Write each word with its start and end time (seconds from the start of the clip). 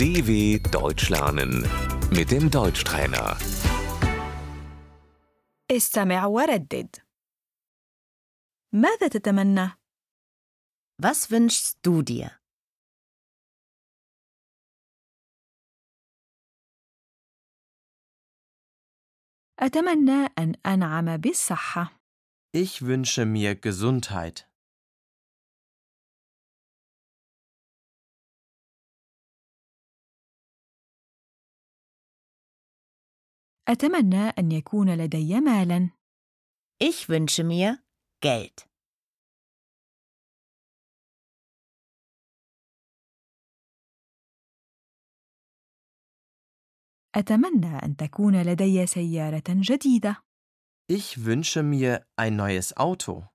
DW 0.00 0.58
Deutsch 0.70 1.08
lernen 1.10 1.52
mit 2.10 2.30
dem 2.30 2.50
Deutschtrainer. 2.50 3.36
استمع 5.70 6.24
وردد 6.26 6.96
ماذا 8.72 9.08
تتمنى؟ 9.08 9.70
Was 11.02 11.30
wünschst 11.30 11.78
du 11.82 12.02
dir? 12.02 12.30
أتمنى 19.60 20.26
أن 20.38 20.54
أنعم 20.66 21.16
بالصحة 21.16 21.92
Ich 22.54 22.80
wünsche 22.86 23.26
mir 23.26 23.54
Gesundheit. 23.54 24.48
أتمنى 33.71 34.29
أن 34.39 34.51
يكون 34.51 34.93
لدي 34.97 35.39
مالا 35.39 35.89
Ich 36.83 37.09
wünsche 37.09 37.43
mir 37.43 37.77
Geld. 38.21 38.67
أتمنى 47.15 47.77
أن 47.83 47.95
تكون 47.95 48.41
لدي 48.41 48.85
سيارة 48.87 49.43
جديدة 49.49 50.23
Ich 50.91 51.23
wünsche 51.25 51.63
mir 51.63 52.05
ein 52.17 52.35
neues 52.35 52.75
Auto. 52.75 53.30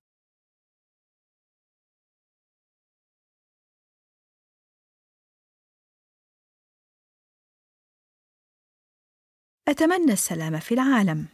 أتمنى 9.68 10.14
السلام 10.14 10.60
في 10.60 10.74
العالم 10.74 11.28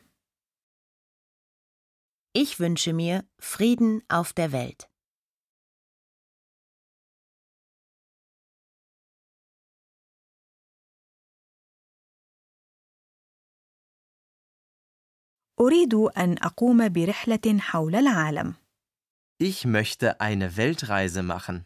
Ich 2.37 2.59
wünsche 2.59 2.93
mir 2.93 3.23
Frieden 3.39 4.03
auf 4.09 4.33
der 4.33 4.51
Welt. 4.51 4.87
أريد 15.59 15.93
أن 15.93 16.35
أقوم 16.37 16.89
برحلة 16.89 17.59
حول 17.59 17.95
العالم 17.95 18.55
Ich 19.39 19.65
möchte 19.65 20.19
eine 20.19 20.57
Weltreise 20.57 21.21
machen. 21.23 21.65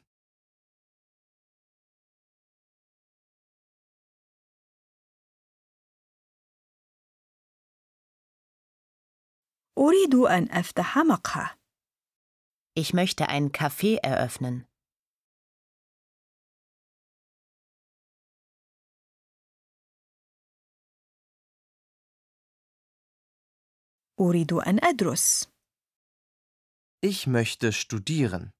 أريد 9.77 10.15
أن 10.15 10.51
أفتح 10.51 10.97
مقهى 10.97 11.49
Ich 12.79 12.93
möchte 12.93 13.27
ein 13.27 13.51
Café 13.51 13.97
eröffnen. 14.01 14.65
أريد 24.19 24.53
أن 24.53 24.79
أدرس 24.83 25.49
Ich 27.03 27.25
möchte 27.25 27.73
studieren. 27.73 28.51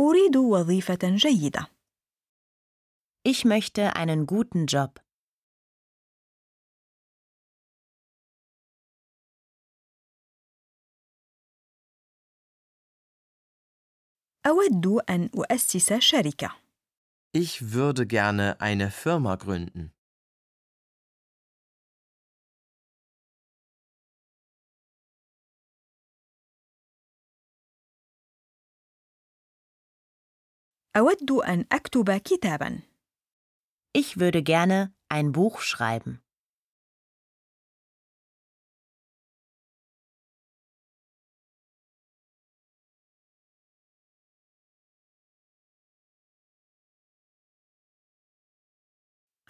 أريد 0.00 0.36
وظيفة 0.36 0.98
جيدة 1.16 1.66
Ich 3.24 3.44
möchte 3.44 3.94
einen 3.94 4.26
guten 4.26 4.66
Job. 4.66 5.00
أود 14.46 14.86
أن 14.86 15.30
أؤسس 15.34 15.92
شركة 15.92 16.50
Ich 17.34 17.72
würde 17.72 18.06
gerne 18.06 18.60
eine 18.60 18.90
Firma 18.90 19.36
gründen. 19.36 19.92
أود 30.96 31.30
أن 31.30 31.64
أكتب 31.72 32.10
كتابا 32.10 32.82
Ich 33.94 34.16
würde 34.18 34.42
gerne 34.42 34.92
ein 35.08 35.32
Buch 35.32 35.60
schreiben. 35.60 36.22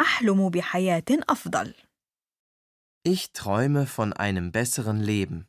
أحلم 0.01 0.49
بحياة 0.51 1.05
أفضل 1.11 1.75
Ich 3.05 3.33
träume 3.33 3.87
von 3.87 4.13
einem 4.13 4.53
besseren 4.53 5.01
Leben. 5.01 5.49